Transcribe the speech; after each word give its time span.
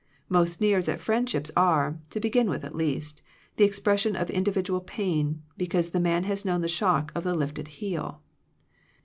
Most 0.29 0.53
sneers 0.53 0.89
at 0.89 0.99
friendship 0.99 1.45
are, 1.55 1.99
to 2.09 2.19
begin 2.19 2.49
with 2.49 2.63
at 2.65 2.73
least, 2.73 3.21
the 3.57 3.63
expression 3.65 4.15
of 4.15 4.31
individual 4.31 4.79
pain, 4.81 5.43
because 5.57 5.91
the 5.91 5.99
man 5.99 6.23
has 6.23 6.43
known 6.43 6.61
the 6.61 6.67
shock 6.67 7.11
of 7.13 7.23
the 7.23 7.35
lifted 7.35 7.67
heel. 7.67 8.23